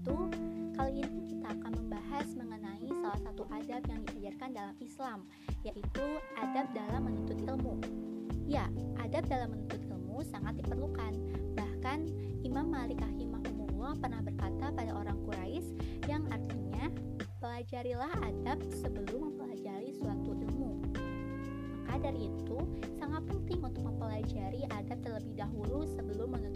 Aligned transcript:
itu, 0.00 0.16
kali 0.80 1.04
ini 1.04 1.20
kita 1.28 1.52
akan 1.52 1.76
membahas 1.76 2.32
mengenai 2.32 2.88
salah 3.04 3.20
satu 3.20 3.44
adab 3.52 3.84
yang 3.84 4.00
diajarkan 4.08 4.50
dalam 4.56 4.76
Islam, 4.80 5.18
yaitu 5.60 6.06
adab 6.40 6.72
dalam 6.72 7.04
menuntut 7.04 7.36
ilmu. 7.44 7.76
Ya, 8.48 8.64
adab 8.96 9.28
dalam 9.28 9.52
menuntut 9.52 9.84
ilmu 9.84 10.24
sangat 10.24 10.56
diperlukan. 10.56 11.20
Bahkan 11.52 12.08
Imam 12.48 12.72
Malik 12.72 12.96
rahimahumullah 13.04 14.00
pernah 14.00 14.24
berkata 14.24 14.72
pada 14.72 14.92
orang 14.96 15.20
Quraisy 15.28 15.68
yang 16.08 16.24
artinya 16.32 16.88
pelajarilah 17.44 18.24
adab 18.24 18.56
sebelum 18.72 19.36
mempelajari 19.36 19.92
suatu 20.00 20.32
ilmu. 20.32 20.80
Maka 21.84 22.08
dari 22.08 22.32
itu, 22.32 22.58
sangat 22.96 23.28
penting 23.28 23.60
untuk 23.60 23.84
mempelajari 23.84 24.64
adab 24.72 24.96
terlebih 25.04 25.36
dahulu 25.36 25.84
sebelum 25.92 26.32
menuntut 26.32 26.49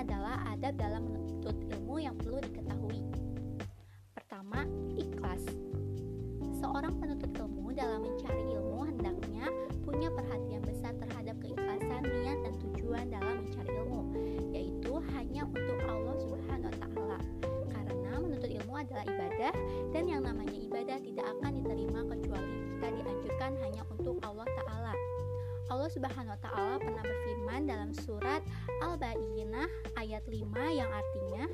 adalah 0.00 0.40
adab 0.48 0.80
dalam 0.80 1.04
menuntut 1.04 1.52
ilmu 1.76 2.00
yang 2.00 2.16
perlu 2.16 2.40
diketahui. 2.40 3.04
Pertama, 4.16 4.64
ikhlas. 4.96 5.44
Seorang 6.56 6.96
penuntut 6.96 7.28
ilmu 7.36 7.68
dalam 7.76 8.00
mencari 8.08 8.48
ilmu 8.56 8.80
hendaknya 8.88 9.52
punya 9.84 10.08
perhatian 10.08 10.64
besar 10.64 10.96
terhadap 10.96 11.36
keikhlasan 11.44 12.00
niat 12.00 12.38
dan 12.48 12.54
tujuan 12.64 13.12
dalam 13.12 13.44
mencari 13.44 13.70
ilmu, 13.76 14.02
yaitu 14.56 14.92
hanya 15.12 15.44
untuk 15.44 15.78
Allah 15.84 16.16
Subhanahu 16.16 16.72
wa 16.72 16.78
taala. 16.80 17.18
Karena 17.68 18.12
menuntut 18.16 18.48
ilmu 18.48 18.72
adalah 18.80 19.04
ibadah 19.04 19.52
dan 19.92 20.04
yang 20.08 20.24
namanya 20.24 20.56
ibadah 20.56 20.96
tidak 20.96 21.26
akan 21.28 21.60
diterima 21.60 22.00
kecuali 22.08 22.52
jika 22.72 22.88
dianjurkan 22.88 23.52
hanya 23.68 23.82
untuk 23.92 24.16
Allah 24.24 24.48
taala. 24.64 24.94
Allah 25.70 25.90
Subhanahu 25.92 26.34
wa 26.34 26.40
taala 26.40 26.74
pernah 26.82 27.04
berfirman 27.04 27.29
dalam 27.58 27.90
surat 27.90 28.38
Al-Bayyinah 28.78 29.98
ayat 29.98 30.22
5 30.30 30.54
yang 30.70 30.86
artinya 30.86 31.44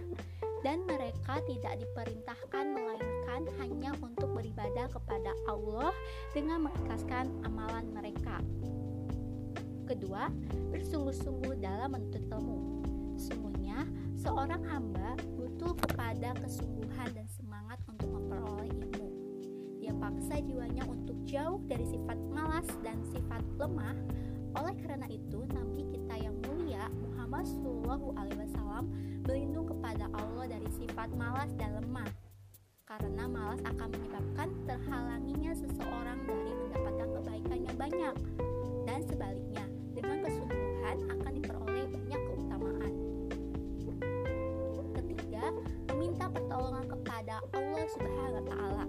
dan 0.60 0.84
mereka 0.84 1.40
tidak 1.48 1.80
diperintahkan 1.80 2.64
melainkan 2.74 3.48
hanya 3.62 3.96
untuk 4.02 4.34
beribadah 4.36 4.90
kepada 4.92 5.32
Allah 5.48 5.94
dengan 6.36 6.68
mengikhlaskan 6.68 7.32
amalan 7.46 7.86
mereka. 7.96 8.44
Kedua, 9.86 10.26
bersungguh-sungguh 10.74 11.62
dalam 11.62 11.94
menuntut 11.94 12.26
ilmu. 12.28 12.82
Sesungguhnya, 13.14 13.86
seorang 14.18 14.60
hamba 14.66 15.14
butuh 15.38 15.78
kepada 15.78 16.34
kesungguhan 16.42 17.14
dan 17.14 17.26
semangat 17.30 17.78
untuk 17.86 18.10
memperoleh 18.10 18.66
ilmu. 18.66 19.08
Dia 19.78 19.94
paksa 19.94 20.42
jiwanya 20.42 20.82
untuk 20.90 21.14
jauh 21.30 21.62
dari 21.70 21.86
sifat 21.86 22.18
malas 22.34 22.66
dan 22.82 22.98
sifat 23.06 23.46
lemah. 23.54 23.94
Oleh 24.56 24.76
karena 24.80 25.04
itu, 25.12 25.44
Nabi 25.52 25.84
kita 25.92 26.14
yang 26.16 26.36
mulia 26.48 26.88
Muhammad 26.96 27.44
Shallallahu 27.44 28.16
Alaihi 28.16 28.40
Wasallam 28.48 28.84
berlindung 29.20 29.68
kepada 29.68 30.08
Allah 30.16 30.44
dari 30.48 30.68
sifat 30.72 31.12
malas 31.12 31.52
dan 31.60 31.76
lemah. 31.76 32.08
Karena 32.88 33.28
malas 33.28 33.60
akan 33.68 33.88
menyebabkan 33.92 34.48
terhalanginya 34.64 35.52
seseorang 35.58 36.24
dari 36.24 36.52
mendapatkan 36.56 37.08
kebaikan 37.20 37.58
yang 37.68 37.76
banyak, 37.76 38.14
dan 38.88 39.00
sebaliknya, 39.04 39.64
dengan 39.92 40.16
kesungguhan 40.24 40.96
akan 41.04 41.32
diperoleh 41.36 41.86
banyak 41.92 42.20
keutamaan. 42.30 42.92
Ketiga, 44.96 45.44
meminta 45.92 46.24
pertolongan 46.32 46.86
kepada 46.88 47.44
Allah 47.52 47.84
Subhanahu 47.92 48.38
wa 48.40 48.44
Ta'ala. 48.48 48.84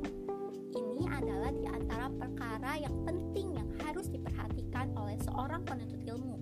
Ini 0.78 1.04
adalah 1.12 1.52
di 1.52 1.66
antara 1.68 2.08
perkara 2.14 2.72
yang 2.80 2.96
penting 3.04 3.27
seorang 5.38 5.62
penuntut 5.70 6.02
ilmu. 6.02 6.42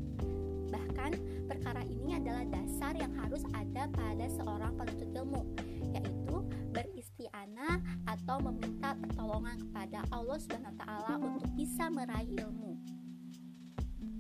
Bahkan, 0.72 1.12
perkara 1.52 1.84
ini 1.84 2.16
adalah 2.16 2.48
dasar 2.48 2.96
yang 2.96 3.12
harus 3.20 3.44
ada 3.52 3.92
pada 3.92 4.24
seorang 4.32 4.72
penuntut 4.80 5.12
ilmu, 5.12 5.44
yaitu 5.92 6.36
beristianah 6.72 7.84
atau 8.08 8.40
meminta 8.40 8.96
pertolongan 8.96 9.60
kepada 9.68 10.00
Allah 10.16 10.40
Subhanahu 10.40 10.72
wa 10.72 10.80
taala 10.80 11.14
untuk 11.20 11.52
bisa 11.60 11.92
meraih 11.92 12.40
ilmu. 12.40 12.80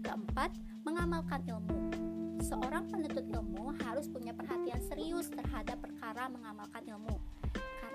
Keempat, 0.03 0.51
mengamalkan 0.83 1.39
ilmu. 1.47 1.79
Seorang 2.43 2.91
penuntut 2.91 3.31
ilmu 3.31 3.79
harus 3.79 4.11
punya 4.11 4.35
perhatian 4.35 4.83
serius 4.91 5.31
terhadap 5.31 5.79
perkara 5.79 6.27
mengamalkan 6.27 6.83
ilmu. 6.83 7.15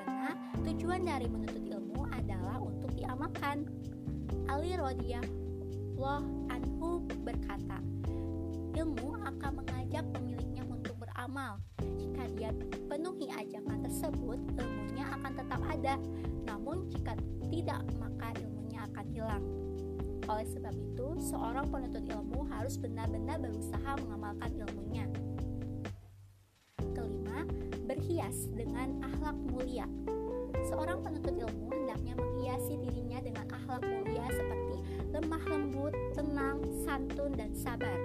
Karena 0.01 0.33
tujuan 0.65 1.05
dari 1.05 1.29
menuntut 1.29 1.61
ilmu 1.61 2.09
adalah 2.09 2.57
untuk 2.57 2.89
diamalkan. 2.97 3.69
Ali 4.49 4.75
radhiyallahu 6.01 6.49
anhu 6.49 7.05
berkata, 7.29 7.77
ilmu 8.73 9.21
akan 9.21 9.53
mengajak 9.61 10.01
pemiliknya 10.17 10.65
untuk 10.65 10.97
beramal. 10.97 11.61
Jika 12.01 12.25
dia 12.41 12.51
penuhi 12.89 13.29
ajakan 13.29 13.85
tersebut, 13.85 14.41
ilmunya 14.57 15.05
akan 15.13 15.33
tetap 15.37 15.61
ada. 15.69 16.01
Namun 16.49 16.89
jika 16.89 17.13
tidak, 17.53 17.85
maka 18.01 18.33
ilmunya 18.41 18.81
akan 18.89 19.05
hilang. 19.13 19.45
Oleh 20.25 20.49
sebab 20.49 20.73
itu, 20.73 21.21
seorang 21.21 21.69
penuntut 21.69 22.09
ilmu 22.09 22.49
harus 22.49 22.81
benar-benar 22.81 23.37
berusaha 23.37 24.01
mengamalkan 24.01 24.57
ilmunya. 24.57 25.05
Kelima, 26.97 27.45
berhias 27.85 28.49
dengan 28.57 29.05
akhlak 29.05 29.37
mulia. 29.53 29.85
Seorang 30.65 31.05
penuntut 31.05 31.37
ilmu 31.37 31.69
hendaknya 31.77 32.17
menghiasi 32.17 32.81
dirinya 32.81 33.21
dengan 33.21 33.45
akhlak 33.53 33.85
mulia 33.85 34.25
seperti 34.33 34.61
lemah 35.11 35.43
lembut, 35.43 35.51
tenang, 35.51 35.60
santun, 36.91 37.31
dan 37.39 37.55
sabar. 37.55 38.03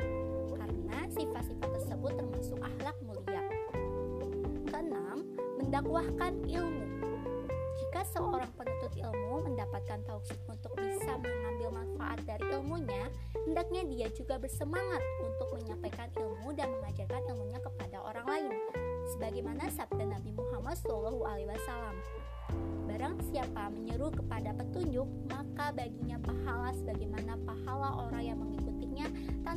Karena 0.54 1.10
sifat-sifat 1.10 1.70
tersebut 1.74 2.12
termasuk 2.22 2.62
akhlak 2.62 2.94
mulia. 3.02 3.42
Keenam, 4.70 5.26
mendakwahkan 5.58 6.38
ilmu. 6.46 6.86
Jika 7.82 8.06
seorang 8.14 8.52
penuntut 8.54 8.94
ilmu 8.94 9.50
mendapatkan 9.50 10.06
taufik 10.06 10.38
untuk 10.46 10.78
bisa 10.78 11.18
mengambil 11.18 11.82
manfaat 11.82 12.22
dari 12.30 12.46
ilmunya, 12.54 13.10
hendaknya 13.50 13.82
dia 13.90 14.08
juga 14.14 14.38
bersemangat 14.38 15.02
untuk 15.18 15.50
menyampaikan 15.58 16.14
ilmu 16.14 16.54
dan 16.54 16.70
mengajarkan 16.78 17.26
ilmunya 17.26 17.58
kepada 17.66 17.98
orang 18.06 18.26
lain. 18.30 18.54
Sebagaimana 19.18 19.66
sabda 19.74 20.06
Nabi 20.14 20.30
Muhammad 20.38 20.78
SAW, 20.78 21.26
Barang 22.86 23.18
siapa 23.34 23.74
menyeru 23.74 24.14
kepada 24.14 24.54
petunjuk, 24.54 25.10
maka 25.28 25.74
baginya 25.74 26.16
pahala 26.22 26.70
sebagaimana 26.78 27.34
pahala 27.44 28.08
orang 28.08 28.24
yang 28.24 28.35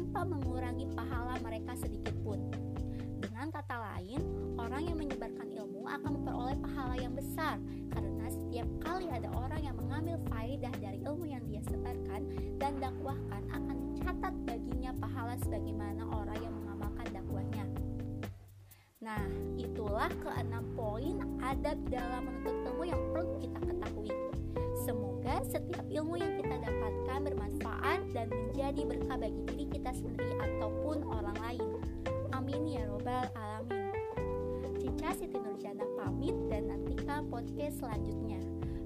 tanpa 0.09 0.25
mengurangi 0.25 0.89
pahala 0.97 1.37
mereka 1.45 1.77
sedikit 1.77 2.17
pun. 2.25 2.41
Dengan 3.21 3.53
kata 3.53 3.77
lain, 3.77 4.25
orang 4.57 4.89
yang 4.89 4.97
menyebarkan 4.97 5.53
ilmu 5.53 5.85
akan 5.85 6.11
memperoleh 6.17 6.57
pahala 6.65 6.97
yang 6.97 7.13
besar 7.13 7.61
karena 7.93 8.27
setiap 8.33 8.69
kali 8.81 9.13
ada 9.13 9.29
orang 9.37 9.61
yang 9.61 9.77
mengambil 9.77 10.17
faedah 10.33 10.73
dari 10.81 11.05
ilmu 11.05 11.29
yang 11.29 11.45
dia 11.45 11.61
sebarkan 11.69 12.25
dan 12.57 12.73
dakwahkan 12.81 13.43
akan 13.53 13.77
dicatat 13.85 14.35
baginya 14.49 14.97
pahala 14.97 15.37
sebagaimana 15.45 16.03
orang 16.09 16.39
yang 16.41 16.55
mengamalkan 16.57 17.07
dakwahnya. 17.13 17.65
Nah, 19.05 19.29
itulah 19.61 20.09
keenam 20.25 20.65
poin 20.73 21.21
adab 21.45 21.77
dalam 21.93 22.33
menuntut 22.33 22.57
ilmu 22.65 22.85
yang 22.89 23.03
perlu 23.13 23.37
kita 23.45 23.61
ketahui. 23.61 24.13
Semoga 24.89 25.45
setiap 25.45 25.85
ilmu 25.85 26.17
yang 26.17 26.33
kita 26.41 26.57
dapatkan 26.65 27.19
bermanfaat 27.29 28.01
dan 28.17 28.33
menjadi 28.33 28.83
berkah 28.89 29.21
bagi 29.21 29.43
diri 29.53 29.68
kita 29.89 30.05
sendiri 30.05 30.37
ataupun 30.37 31.01
orang 31.09 31.33
lain. 31.49 31.65
Amin 32.37 32.69
ya 32.69 32.85
robbal 32.93 33.25
alamin. 33.33 33.89
Cica 34.77 35.17
Siti 35.17 35.41
Nurjana 35.41 35.89
pamit 35.97 36.37
dan 36.53 36.69
nantikan 36.69 37.25
podcast 37.33 37.81
selanjutnya. 37.81 38.37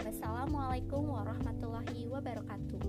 Wassalamualaikum 0.07 1.11
warahmatullahi 1.11 2.07
wabarakatuh. 2.07 2.87